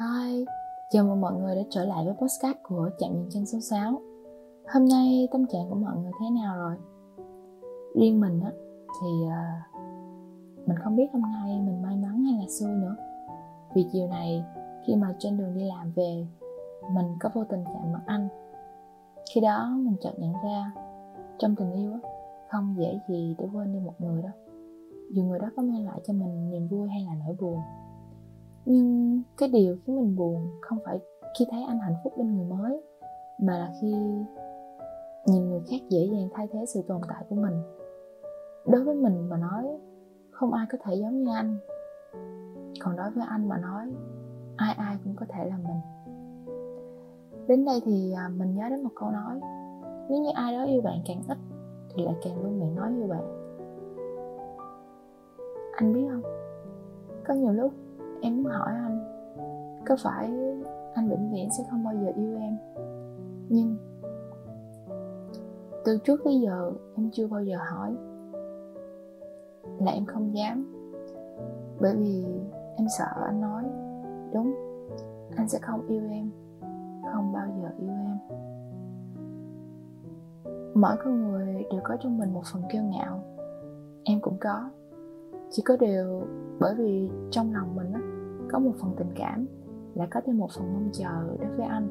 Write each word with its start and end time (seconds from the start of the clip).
Hi, 0.00 0.44
chào 0.90 1.04
mừng 1.04 1.20
mọi 1.20 1.32
người 1.34 1.56
đã 1.56 1.62
trở 1.70 1.84
lại 1.84 2.04
với 2.04 2.14
podcast 2.14 2.56
của 2.62 2.90
Chạm 2.98 3.12
Nhìn 3.14 3.28
Chân 3.30 3.46
số 3.46 3.58
6 3.60 4.00
Hôm 4.72 4.88
nay 4.88 5.28
tâm 5.32 5.46
trạng 5.46 5.70
của 5.70 5.74
mọi 5.74 5.96
người 5.96 6.12
thế 6.20 6.26
nào 6.30 6.56
rồi? 6.56 6.76
Riêng 7.94 8.20
mình 8.20 8.40
á, 8.40 8.50
thì 9.00 9.08
uh, 9.24 10.66
mình 10.68 10.78
không 10.84 10.96
biết 10.96 11.06
hôm 11.12 11.22
nay 11.22 11.60
mình 11.60 11.82
may 11.82 11.96
mắn 11.96 12.24
hay 12.24 12.34
là 12.40 12.48
xui 12.48 12.70
nữa. 12.70 12.96
Vì 13.74 13.86
chiều 13.92 14.08
này 14.08 14.44
khi 14.86 14.94
mà 14.96 15.14
trên 15.18 15.38
đường 15.38 15.54
đi 15.54 15.64
làm 15.64 15.92
về 15.92 16.26
Mình 16.94 17.06
có 17.20 17.30
vô 17.34 17.44
tình 17.44 17.64
chạm 17.64 17.92
mặt 17.92 18.02
anh. 18.06 18.28
Khi 19.34 19.40
đó 19.40 19.76
mình 19.76 19.96
chợt 20.00 20.12
nhận 20.18 20.32
ra 20.44 20.72
Trong 21.38 21.54
tình 21.56 21.72
yêu 21.72 21.92
á, 21.92 21.98
không 22.50 22.74
dễ 22.78 23.00
gì 23.08 23.34
để 23.38 23.46
quên 23.52 23.72
đi 23.72 23.78
một 23.78 23.94
người 23.98 24.22
đâu. 24.22 24.32
Dù 25.12 25.22
người 25.22 25.38
đó 25.38 25.50
có 25.56 25.62
mang 25.62 25.84
lại 25.86 26.00
cho 26.06 26.12
mình 26.12 26.50
niềm 26.50 26.68
vui 26.68 26.88
hay 26.88 27.04
là 27.04 27.14
nỗi 27.26 27.36
buồn 27.40 27.60
nhưng 28.66 29.22
cái 29.38 29.48
điều 29.48 29.76
khiến 29.84 29.96
mình 29.96 30.16
buồn 30.16 30.50
không 30.60 30.78
phải 30.84 30.98
khi 31.38 31.46
thấy 31.50 31.62
anh 31.68 31.78
hạnh 31.78 31.94
phúc 32.04 32.12
bên 32.18 32.36
người 32.36 32.46
mới, 32.46 32.82
mà 33.38 33.58
là 33.58 33.72
khi 33.80 33.94
nhìn 35.26 35.48
người 35.48 35.60
khác 35.70 35.76
dễ 35.88 36.08
dàng 36.12 36.28
thay 36.32 36.48
thế 36.52 36.64
sự 36.66 36.82
tồn 36.88 37.00
tại 37.08 37.24
của 37.28 37.36
mình. 37.36 37.62
Đối 38.66 38.84
với 38.84 38.94
mình 38.94 39.28
mà 39.28 39.36
nói, 39.36 39.64
không 40.30 40.52
ai 40.52 40.66
có 40.72 40.78
thể 40.84 40.94
giống 40.94 41.22
như 41.22 41.30
anh. 41.34 41.58
Còn 42.80 42.96
đối 42.96 43.10
với 43.10 43.24
anh 43.28 43.48
mà 43.48 43.58
nói, 43.58 43.92
ai 44.56 44.74
ai 44.78 44.96
cũng 45.04 45.14
có 45.16 45.26
thể 45.28 45.44
là 45.44 45.56
mình. 45.56 45.80
Đến 47.48 47.64
đây 47.64 47.80
thì 47.84 48.12
à, 48.16 48.28
mình 48.36 48.54
nhớ 48.54 48.68
đến 48.70 48.82
một 48.82 48.90
câu 48.94 49.10
nói, 49.10 49.40
nếu 50.10 50.22
như 50.22 50.30
ai 50.34 50.56
đó 50.56 50.64
yêu 50.64 50.82
bạn 50.82 50.98
càng 51.06 51.22
ít, 51.28 51.38
thì 51.94 52.04
lại 52.04 52.14
càng 52.24 52.42
luôn 52.42 52.60
miệng 52.60 52.74
nói 52.74 52.92
như 52.92 53.06
bạn. 53.06 53.54
Anh 55.76 55.94
biết 55.94 56.06
không? 56.10 56.22
Có 57.26 57.34
nhiều 57.34 57.52
lúc 57.52 57.72
em 58.24 58.42
muốn 58.42 58.52
hỏi 58.52 58.72
anh, 58.74 58.98
có 59.86 59.96
phải 60.02 60.32
anh 60.94 61.08
vĩnh 61.08 61.32
viễn 61.32 61.48
sẽ 61.58 61.64
không 61.70 61.84
bao 61.84 61.94
giờ 61.94 62.12
yêu 62.16 62.38
em? 62.38 62.56
Nhưng 63.48 63.76
từ 65.84 65.98
trước 66.04 66.20
tới 66.24 66.40
giờ 66.40 66.72
em 66.96 67.10
chưa 67.12 67.26
bao 67.26 67.42
giờ 67.42 67.56
hỏi 67.70 67.96
là 69.80 69.92
em 69.92 70.06
không 70.06 70.36
dám. 70.36 70.72
Bởi 71.80 71.96
vì 71.96 72.24
em 72.76 72.86
sợ 72.98 73.22
anh 73.26 73.40
nói, 73.40 73.64
đúng, 74.32 74.54
anh 75.36 75.48
sẽ 75.48 75.58
không 75.62 75.86
yêu 75.86 76.02
em, 76.10 76.30
không 77.12 77.32
bao 77.32 77.46
giờ 77.62 77.68
yêu 77.78 77.90
em. 77.90 78.18
Mỗi 80.74 80.96
con 81.04 81.22
người 81.22 81.64
đều 81.70 81.80
có 81.84 81.96
trong 82.00 82.18
mình 82.18 82.32
một 82.32 82.42
phần 82.52 82.62
kiêu 82.72 82.82
ngạo, 82.82 83.20
em 84.04 84.20
cũng 84.20 84.36
có. 84.40 84.70
Chỉ 85.50 85.62
có 85.62 85.76
điều 85.80 86.22
bởi 86.60 86.74
vì 86.74 87.10
trong 87.30 87.54
lòng 87.54 87.76
mình 87.76 87.92
á 87.92 88.13
có 88.54 88.60
một 88.60 88.72
phần 88.80 88.94
tình 88.96 89.12
cảm 89.16 89.46
lại 89.94 90.08
có 90.10 90.20
thêm 90.26 90.38
một 90.38 90.50
phần 90.56 90.72
mong 90.72 90.90
chờ 90.92 91.36
đối 91.40 91.56
với 91.56 91.66
anh. 91.66 91.88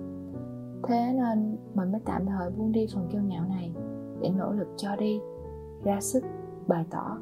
Thế 0.88 1.14
nên 1.18 1.58
mình 1.74 1.92
mới 1.92 2.02
tạm 2.06 2.26
thời 2.26 2.50
buông 2.50 2.72
đi 2.72 2.88
phần 2.94 3.08
kiêu 3.12 3.22
ngạo 3.22 3.46
này 3.50 3.76
để 4.22 4.30
nỗ 4.38 4.52
lực 4.52 4.68
cho 4.78 4.96
đi, 4.96 5.22
ra 5.84 6.02
sức, 6.02 6.24
bày 6.68 6.86
tỏ. 6.90 7.18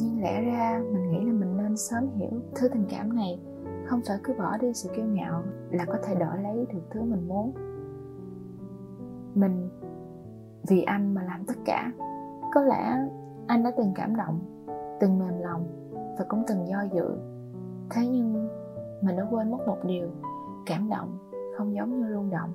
Nhưng 0.00 0.22
lẽ 0.22 0.42
ra 0.42 0.82
mình 0.92 1.10
nghĩ 1.10 1.18
là 1.26 1.32
mình 1.32 1.56
nên 1.56 1.76
sớm 1.76 2.08
hiểu 2.14 2.30
thứ 2.54 2.68
tình 2.68 2.84
cảm 2.90 3.16
này, 3.16 3.40
không 3.86 4.00
phải 4.08 4.18
cứ 4.24 4.34
bỏ 4.38 4.56
đi 4.60 4.72
sự 4.72 4.90
kiêu 4.96 5.06
ngạo 5.06 5.42
là 5.70 5.84
có 5.84 5.98
thể 6.04 6.14
đổi 6.14 6.42
lấy 6.42 6.66
được 6.72 6.82
thứ 6.90 7.02
mình 7.02 7.28
muốn. 7.28 7.52
Mình, 9.34 9.68
vì 10.68 10.82
anh 10.82 11.14
mà 11.14 11.22
làm 11.22 11.44
tất 11.46 11.56
cả. 11.64 11.92
Có 12.54 12.60
lẽ 12.62 13.08
anh 13.46 13.62
đã 13.62 13.72
từng 13.76 13.92
cảm 13.94 14.16
động, 14.16 14.40
từng 15.00 15.18
mềm 15.18 15.38
lòng 15.38 15.66
và 16.18 16.24
cũng 16.28 16.42
từng 16.48 16.68
do 16.68 16.82
dự 16.94 17.35
thế 17.90 18.06
nhưng 18.06 18.48
mình 19.02 19.16
đã 19.16 19.26
quên 19.30 19.50
mất 19.50 19.58
một 19.66 19.78
điều, 19.84 20.08
cảm 20.66 20.88
động 20.90 21.18
không 21.56 21.74
giống 21.74 22.00
như 22.00 22.14
rung 22.14 22.30
động. 22.30 22.50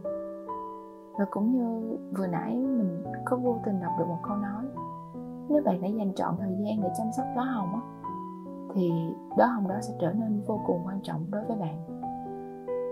Và 1.19 1.25
cũng 1.29 1.51
như 1.51 1.97
vừa 2.17 2.27
nãy 2.27 2.55
mình 2.55 3.03
có 3.25 3.37
vô 3.37 3.57
tình 3.65 3.79
đọc 3.81 3.91
được 3.99 4.05
một 4.07 4.19
câu 4.23 4.37
nói, 4.37 4.63
nếu 5.49 5.63
bạn 5.63 5.81
đã 5.81 5.87
dành 5.87 6.13
trọn 6.15 6.35
thời 6.39 6.55
gian 6.59 6.81
để 6.81 6.89
chăm 6.97 7.07
sóc 7.17 7.25
đóa 7.35 7.45
hồng 7.45 7.73
á, 7.73 7.81
thì 8.73 8.91
đóa 9.37 9.47
hồng 9.47 9.67
đó 9.67 9.75
sẽ 9.81 9.93
trở 10.01 10.13
nên 10.13 10.41
vô 10.47 10.59
cùng 10.65 10.81
quan 10.85 10.99
trọng 11.03 11.25
đối 11.31 11.45
với 11.45 11.57
bạn. 11.57 12.01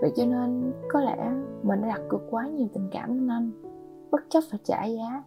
Vậy 0.00 0.12
cho 0.16 0.24
nên 0.26 0.72
có 0.92 1.00
lẽ 1.00 1.32
mình 1.62 1.82
đã 1.82 1.88
đặt 1.88 2.00
cược 2.08 2.20
quá 2.30 2.48
nhiều 2.48 2.68
tình 2.74 2.88
cảm 2.92 3.08
lên 3.08 3.28
anh, 3.28 3.50
bất 4.10 4.20
chấp 4.28 4.40
phải 4.50 4.60
trả 4.64 4.84
giá. 4.84 5.24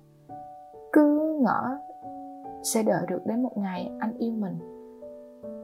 Cứ 0.94 1.38
ngỡ 1.42 1.78
sẽ 2.64 2.84
đợi 2.84 3.06
được 3.08 3.26
đến 3.26 3.44
một 3.44 3.58
ngày 3.58 3.92
anh 4.00 4.18
yêu 4.18 4.34
mình 4.34 4.73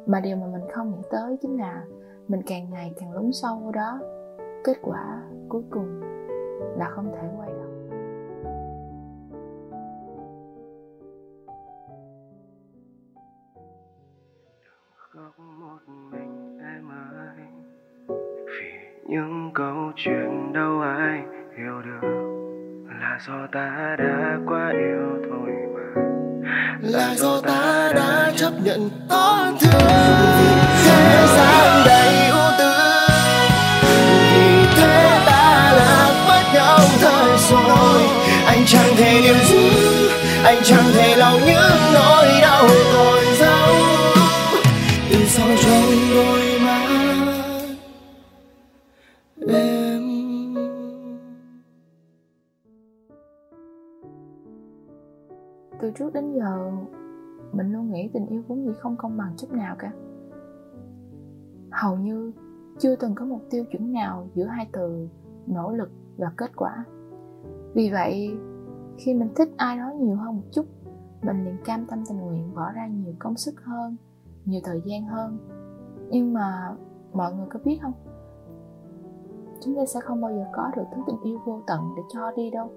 mà 0.06 0.20
điều 0.20 0.36
mà 0.38 0.48
mình 0.48 0.70
không 0.74 0.92
nghĩ 0.92 1.02
tới 1.12 1.38
chính 1.42 1.60
là 1.60 1.84
mình 2.28 2.42
càng 2.48 2.70
ngày 2.70 2.94
càng 3.00 3.14
lún 3.14 3.32
sâu 3.34 3.56
vào 3.56 3.72
đó. 3.72 4.00
Kết 4.64 4.78
quả 4.82 5.22
cuối 5.50 5.64
cùng 5.70 6.02
là 6.78 6.90
không 6.90 7.12
thể 7.12 7.28
quay 7.38 7.50
đầu. 7.50 7.70
Khóc 14.96 15.40
một 15.60 15.94
mình 16.12 16.60
em 16.60 16.90
ơi 16.90 17.46
vì 18.46 18.72
những 19.08 19.52
câu 19.54 19.92
chuyện 19.96 20.54
đâu 20.54 20.82
ai 20.82 21.24
hiểu 21.58 21.82
được. 21.86 22.08
Là 23.02 23.18
do 23.28 23.48
ta 23.52 23.96
đã 24.00 24.40
quá 24.48 24.70
yêu 24.70 25.30
thôi 25.30 25.50
mà. 25.74 26.02
Là 26.82 27.16
do 27.16 27.42
ta 27.48 27.92
đã 27.96 28.32
chấp 28.36 28.52
nhận 28.64 28.80
tổn 29.10 29.56
thương 29.60 29.69
chẳng 38.72 38.96
thể 38.98 39.22
điều 39.24 39.36
giữ, 39.50 39.70
anh 40.44 40.58
chẳng 40.64 40.84
thể 40.94 41.16
lau 41.18 41.38
những 41.40 41.80
nỗi 41.94 42.28
đau 42.42 42.68
còn 42.94 43.24
dấu. 43.40 43.74
Từ 45.12 45.18
sau 45.28 45.48
trong 45.64 45.84
đôi 46.14 46.60
mắt 46.66 46.86
em. 49.50 50.10
Từ 55.82 55.92
trước 56.00 56.14
đến 56.14 56.34
giờ, 56.34 56.72
mình 57.52 57.74
luôn 57.74 57.92
nghĩ 57.92 58.10
tình 58.14 58.28
yêu 58.28 58.44
vốn 58.48 58.66
dĩ 58.66 58.72
không 58.80 58.96
công 58.98 59.18
bằng 59.18 59.34
chút 59.38 59.52
nào 59.52 59.76
cả. 59.80 59.92
Hầu 61.72 61.98
như 61.98 62.32
chưa 62.80 62.96
từng 62.96 63.16
có 63.16 63.26
một 63.26 63.40
tiêu 63.50 63.64
chuẩn 63.72 63.94
nào 63.94 64.30
giữa 64.36 64.46
hai 64.46 64.68
từ 64.72 65.08
nỗ 65.48 65.72
lực 65.72 65.90
và 66.18 66.32
kết 66.38 66.52
quả. 66.56 66.84
Vì 67.74 67.90
vậy 67.92 68.32
khi 69.00 69.14
mình 69.14 69.30
thích 69.36 69.50
ai 69.58 69.78
đó 69.78 69.92
nhiều 70.00 70.16
hơn 70.16 70.36
một 70.36 70.44
chút, 70.52 70.66
mình 71.22 71.46
liền 71.46 71.58
cam 71.66 71.86
tâm 71.86 72.04
tình 72.10 72.18
nguyện 72.18 72.56
bỏ 72.56 72.72
ra 72.72 72.88
nhiều 72.88 73.14
công 73.20 73.38
sức 73.38 73.62
hơn, 73.64 73.96
nhiều 74.46 74.62
thời 74.64 74.82
gian 74.86 75.06
hơn. 75.06 75.38
Nhưng 76.10 76.34
mà 76.34 76.76
mọi 77.14 77.34
người 77.34 77.46
có 77.50 77.60
biết 77.64 77.80
không? 77.82 77.94
Chúng 79.62 79.76
ta 79.76 79.86
sẽ 79.86 80.00
không 80.00 80.22
bao 80.22 80.32
giờ 80.32 80.46
có 80.54 80.72
được 80.76 80.84
thứ 80.96 81.02
tình 81.08 81.22
yêu 81.24 81.40
vô 81.46 81.62
tận 81.68 81.82
để 81.98 82.04
cho 82.14 82.32
đi 82.36 82.52
đâu. 82.52 82.72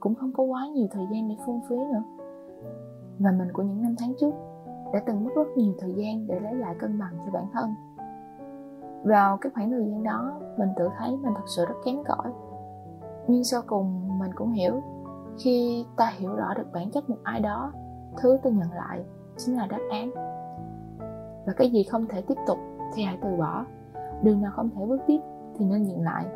Cũng 0.00 0.14
không 0.14 0.32
có 0.32 0.42
quá 0.42 0.66
nhiều 0.74 0.86
thời 0.90 1.06
gian 1.12 1.28
để 1.28 1.36
phung 1.46 1.60
phí 1.68 1.76
nữa. 1.76 2.02
Và 3.18 3.30
mình 3.30 3.48
của 3.52 3.62
những 3.62 3.82
năm 3.82 3.94
tháng 3.98 4.14
trước 4.20 4.34
đã 4.92 5.02
từng 5.06 5.24
mất 5.24 5.30
rất 5.36 5.48
nhiều 5.56 5.74
thời 5.78 5.92
gian 5.96 6.26
để 6.26 6.40
lấy 6.40 6.54
lại 6.54 6.74
cân 6.78 6.98
bằng 6.98 7.12
cho 7.24 7.32
bản 7.32 7.46
thân. 7.52 7.70
Vào 9.04 9.36
cái 9.36 9.52
khoảng 9.54 9.70
thời 9.70 9.84
gian 9.84 10.02
đó, 10.02 10.40
mình 10.58 10.68
tự 10.76 10.88
thấy 10.98 11.10
mình 11.10 11.32
thật 11.34 11.48
sự 11.56 11.64
rất 11.68 11.74
kém 11.84 11.96
cỏi. 12.04 12.32
Nhưng 13.26 13.44
sau 13.44 13.62
cùng 13.66 14.18
mình 14.18 14.30
cũng 14.34 14.52
hiểu 14.52 14.82
khi 15.38 15.86
ta 15.96 16.12
hiểu 16.18 16.34
rõ 16.34 16.54
được 16.56 16.66
bản 16.72 16.90
chất 16.90 17.10
một 17.10 17.16
ai 17.22 17.40
đó, 17.40 17.72
thứ 18.22 18.38
ta 18.42 18.50
nhận 18.50 18.72
lại 18.72 19.04
chính 19.36 19.56
là 19.56 19.66
đáp 19.66 19.80
án. 19.90 20.10
Và 21.46 21.52
cái 21.56 21.70
gì 21.70 21.82
không 21.82 22.06
thể 22.06 22.22
tiếp 22.22 22.34
tục 22.46 22.58
thì 22.94 23.02
hãy 23.02 23.18
từ 23.22 23.36
bỏ. 23.36 23.64
Đường 24.22 24.42
nào 24.42 24.52
không 24.54 24.70
thể 24.70 24.86
bước 24.86 25.00
tiếp 25.06 25.18
thì 25.58 25.64
nên 25.64 25.84
dừng 25.84 26.02
lại. 26.02 26.26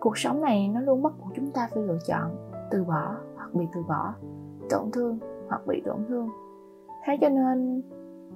Cuộc 0.00 0.18
sống 0.18 0.40
này 0.40 0.68
nó 0.68 0.80
luôn 0.80 1.02
bắt 1.02 1.12
buộc 1.18 1.28
chúng 1.34 1.50
ta 1.50 1.68
phải 1.74 1.82
lựa 1.82 1.98
chọn 2.06 2.50
từ 2.70 2.84
bỏ 2.84 3.16
hoặc 3.36 3.54
bị 3.54 3.66
từ 3.74 3.82
bỏ, 3.88 4.14
tổn 4.70 4.90
thương 4.92 5.18
hoặc 5.48 5.66
bị 5.66 5.82
tổn 5.84 5.96
thương. 6.08 6.28
Thế 7.04 7.18
cho 7.20 7.28
nên, 7.28 7.82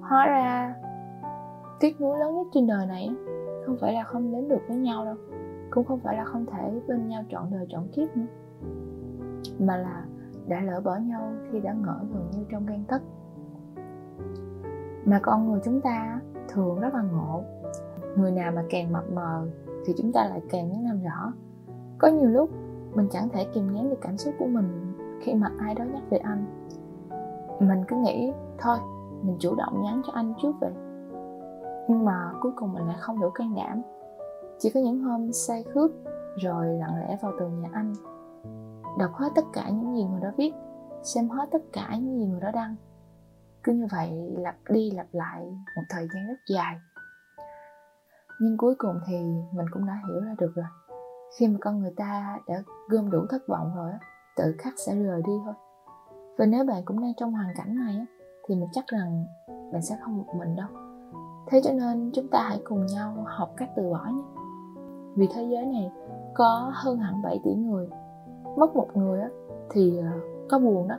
hóa 0.01 0.27
ra, 0.27 0.75
tiếc 1.79 2.01
nuối 2.01 2.19
lớn 2.19 2.35
nhất 2.35 2.47
trên 2.53 2.67
đời 2.67 2.85
này 2.85 3.09
không 3.65 3.77
phải 3.81 3.93
là 3.93 4.03
không 4.03 4.31
đến 4.31 4.47
được 4.47 4.61
với 4.67 4.77
nhau 4.77 5.05
đâu, 5.05 5.15
cũng 5.69 5.83
không 5.85 5.99
phải 5.99 6.17
là 6.17 6.25
không 6.25 6.45
thể 6.45 6.81
bên 6.87 7.07
nhau 7.07 7.23
trọn 7.29 7.43
đời 7.51 7.65
trọn 7.69 7.87
kiếp 7.91 8.17
nữa 8.17 8.25
mà 9.59 9.77
là 9.77 10.05
đã 10.47 10.61
lỡ 10.61 10.81
bỏ 10.81 10.95
nhau 10.95 11.33
khi 11.51 11.59
đã 11.59 11.73
ngỡ 11.73 11.99
gần 12.13 12.29
như 12.31 12.45
trong 12.49 12.65
gan 12.65 12.83
tấc. 12.87 13.01
Mà 15.05 15.19
con 15.23 15.51
người 15.51 15.59
chúng 15.63 15.81
ta 15.81 16.21
thường 16.47 16.79
rất 16.79 16.93
là 16.93 17.01
ngộ. 17.01 17.43
Người 18.15 18.31
nào 18.31 18.51
mà 18.51 18.63
càng 18.69 18.93
mập 18.93 19.11
mờ 19.11 19.47
thì 19.85 19.93
chúng 19.97 20.13
ta 20.13 20.25
lại 20.29 20.41
càng 20.49 20.69
muốn 20.69 20.85
làm 20.85 21.01
rõ. 21.03 21.33
Có 21.97 22.07
nhiều 22.07 22.29
lúc 22.29 22.49
mình 22.93 23.07
chẳng 23.11 23.29
thể 23.29 23.45
kìm 23.53 23.73
nén 23.73 23.89
được 23.89 24.01
cảm 24.01 24.17
xúc 24.17 24.33
của 24.39 24.45
mình 24.45 24.93
khi 25.21 25.33
mà 25.33 25.51
ai 25.59 25.75
đó 25.75 25.83
nhắc 25.83 26.03
về 26.09 26.17
anh. 26.17 26.45
Mình 27.59 27.83
cứ 27.87 27.95
nghĩ, 27.95 28.33
thôi, 28.57 28.77
mình 29.21 29.35
chủ 29.39 29.55
động 29.55 29.81
nhắn 29.83 30.01
cho 30.07 30.13
anh 30.13 30.33
trước 30.41 30.51
vậy. 30.61 30.71
Nhưng 31.89 32.05
mà 32.05 32.31
cuối 32.41 32.51
cùng 32.55 32.73
mình 32.73 32.87
lại 32.87 32.97
không 32.99 33.19
đủ 33.21 33.29
can 33.29 33.55
đảm. 33.55 33.81
Chỉ 34.59 34.69
có 34.73 34.79
những 34.79 34.99
hôm 34.99 35.31
say 35.31 35.63
khướt 35.63 35.91
rồi 36.35 36.67
lặng 36.67 36.95
lẽ 36.99 37.17
vào 37.21 37.31
tường 37.39 37.61
nhà 37.61 37.69
anh 37.73 37.93
đọc 38.97 39.11
hết 39.13 39.29
tất 39.35 39.45
cả 39.53 39.69
những 39.69 39.95
gì 39.95 40.03
người 40.03 40.21
đó 40.21 40.29
viết, 40.37 40.53
xem 41.03 41.29
hết 41.29 41.49
tất 41.51 41.61
cả 41.73 41.95
những 41.95 42.19
gì 42.19 42.25
người 42.25 42.41
đó 42.41 42.51
đăng. 42.53 42.75
Cứ 43.63 43.73
như 43.73 43.87
vậy 43.91 44.11
lặp 44.37 44.55
đi 44.69 44.91
lặp 44.91 45.07
lại 45.11 45.41
một 45.75 45.83
thời 45.89 46.07
gian 46.13 46.27
rất 46.27 46.37
dài. 46.49 46.75
Nhưng 48.41 48.57
cuối 48.57 48.75
cùng 48.77 48.99
thì 49.07 49.17
mình 49.53 49.65
cũng 49.71 49.85
đã 49.85 50.01
hiểu 50.07 50.21
ra 50.21 50.35
được 50.39 50.51
rồi. 50.55 50.65
Khi 51.37 51.47
mà 51.47 51.57
con 51.61 51.79
người 51.79 51.93
ta 51.97 52.39
đã 52.47 52.63
gom 52.89 53.11
đủ 53.11 53.25
thất 53.29 53.47
vọng 53.47 53.71
rồi 53.75 53.91
tự 54.37 54.55
khắc 54.59 54.73
sẽ 54.85 54.95
rời 54.95 55.21
đi 55.21 55.33
thôi. 55.45 55.53
Và 56.37 56.45
nếu 56.45 56.65
bạn 56.65 56.85
cũng 56.85 57.01
đang 57.01 57.13
trong 57.17 57.33
hoàn 57.33 57.53
cảnh 57.57 57.75
này 57.75 58.05
thì 58.47 58.55
mình 58.55 58.69
chắc 58.71 58.87
rằng 58.87 59.25
bạn 59.73 59.81
sẽ 59.81 59.97
không 60.01 60.17
một 60.17 60.35
mình 60.39 60.55
đâu. 60.55 60.67
Thế 61.47 61.61
cho 61.63 61.73
nên 61.73 62.11
chúng 62.13 62.27
ta 62.27 62.39
hãy 62.49 62.61
cùng 62.63 62.85
nhau 62.85 63.25
học 63.27 63.53
cách 63.57 63.69
từ 63.75 63.89
bỏ 63.89 64.05
nhé. 64.11 64.23
Vì 65.15 65.27
thế 65.33 65.43
giới 65.43 65.65
này 65.65 65.91
có 66.33 66.71
hơn 66.73 66.99
hẳn 66.99 67.21
7 67.21 67.39
tỷ 67.43 67.53
người 67.53 67.89
mất 68.57 68.75
một 68.75 68.87
người 68.95 69.21
á, 69.21 69.29
thì 69.69 69.97
ờ, 69.97 70.19
có 70.49 70.59
buồn 70.59 70.87
đó. 70.87 70.95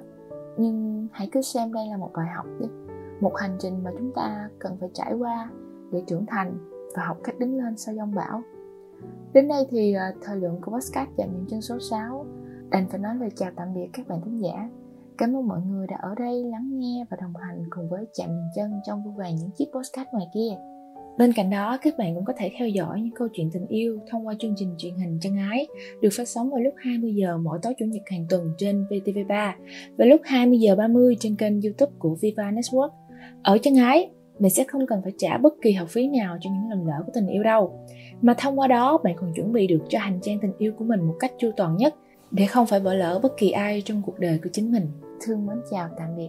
Nhưng 0.56 1.08
hãy 1.12 1.28
cứ 1.32 1.42
xem 1.42 1.72
đây 1.72 1.86
là 1.90 1.96
một 1.96 2.10
bài 2.14 2.26
học 2.36 2.46
đi, 2.60 2.66
một 3.20 3.36
hành 3.36 3.56
trình 3.58 3.84
mà 3.84 3.90
chúng 3.98 4.12
ta 4.14 4.48
cần 4.58 4.76
phải 4.80 4.88
trải 4.94 5.14
qua 5.14 5.50
để 5.92 6.02
trưởng 6.06 6.26
thành 6.26 6.58
và 6.96 7.04
học 7.06 7.16
cách 7.24 7.38
đứng 7.38 7.56
lên 7.56 7.76
sau 7.76 7.94
giông 7.94 8.14
bão. 8.14 8.42
Đến 9.32 9.48
đây 9.48 9.66
thì 9.70 9.92
ờ, 9.94 10.04
thời 10.22 10.36
lượng 10.36 10.60
của 10.60 10.72
podcast 10.72 11.10
dành 11.16 11.32
những 11.32 11.46
chân 11.48 11.60
số 11.60 11.78
6 11.78 12.26
đành 12.70 12.88
phải 12.88 13.00
nói 13.00 13.14
lời 13.14 13.30
chào 13.36 13.50
tạm 13.56 13.74
biệt 13.74 13.88
các 13.92 14.08
bạn 14.08 14.20
thính 14.24 14.42
giả. 14.42 14.70
Cảm 15.18 15.36
ơn 15.36 15.48
mọi 15.48 15.60
người 15.60 15.86
đã 15.86 15.96
ở 16.02 16.14
đây 16.14 16.44
lắng 16.44 16.70
nghe 16.72 17.06
và 17.10 17.16
đồng 17.20 17.36
hành 17.36 17.64
cùng 17.70 17.88
với 17.88 18.06
chạm 18.14 18.28
những 18.28 18.48
chân 18.56 18.80
trong 18.86 19.04
vô 19.04 19.10
vàng 19.10 19.36
những 19.36 19.50
chiếc 19.50 19.66
podcast 19.74 20.08
ngoài 20.12 20.26
kia. 20.34 20.77
Bên 21.18 21.32
cạnh 21.32 21.50
đó, 21.50 21.78
các 21.82 21.98
bạn 21.98 22.14
cũng 22.14 22.24
có 22.24 22.32
thể 22.36 22.50
theo 22.58 22.68
dõi 22.68 23.00
những 23.00 23.14
câu 23.14 23.28
chuyện 23.32 23.50
tình 23.50 23.66
yêu 23.66 23.98
thông 24.10 24.26
qua 24.26 24.34
chương 24.38 24.54
trình 24.56 24.74
truyền 24.78 24.94
hình 24.94 25.18
Chân 25.20 25.36
Ái 25.36 25.66
được 26.00 26.08
phát 26.12 26.28
sóng 26.28 26.50
vào 26.50 26.60
lúc 26.60 26.74
20 26.76 27.14
giờ 27.14 27.38
mỗi 27.38 27.58
tối 27.62 27.74
chủ 27.78 27.84
nhật 27.84 28.02
hàng 28.10 28.26
tuần 28.28 28.52
trên 28.58 28.84
VTV3 28.90 29.52
và 29.98 30.04
lúc 30.04 30.20
20 30.24 30.58
giờ 30.58 30.76
30 30.76 31.16
trên 31.20 31.36
kênh 31.36 31.60
YouTube 31.62 31.92
của 31.98 32.16
Viva 32.20 32.50
Network. 32.50 32.90
Ở 33.42 33.58
Chân 33.58 33.74
Ái, 33.76 34.10
mình 34.38 34.50
sẽ 34.50 34.64
không 34.64 34.86
cần 34.86 35.00
phải 35.02 35.12
trả 35.18 35.38
bất 35.38 35.54
kỳ 35.62 35.72
học 35.72 35.88
phí 35.88 36.08
nào 36.08 36.38
cho 36.40 36.50
những 36.50 36.70
lần 36.70 36.86
lỡ 36.86 37.02
của 37.06 37.12
tình 37.14 37.26
yêu 37.26 37.42
đâu. 37.42 37.86
Mà 38.22 38.34
thông 38.38 38.58
qua 38.58 38.68
đó, 38.68 38.98
bạn 39.04 39.14
còn 39.16 39.32
chuẩn 39.34 39.52
bị 39.52 39.66
được 39.66 39.80
cho 39.88 39.98
hành 39.98 40.18
trang 40.22 40.38
tình 40.42 40.52
yêu 40.58 40.72
của 40.78 40.84
mình 40.84 41.00
một 41.00 41.14
cách 41.20 41.32
chu 41.38 41.50
toàn 41.56 41.76
nhất 41.76 41.94
để 42.30 42.46
không 42.46 42.66
phải 42.66 42.80
bỏ 42.80 42.94
lỡ 42.94 43.20
bất 43.22 43.32
kỳ 43.36 43.50
ai 43.50 43.82
trong 43.84 44.02
cuộc 44.06 44.18
đời 44.18 44.40
của 44.42 44.50
chính 44.52 44.72
mình. 44.72 44.86
Thương 45.20 45.46
mến 45.46 45.56
chào 45.70 45.88
tạm 45.98 46.16
biệt. 46.16 46.28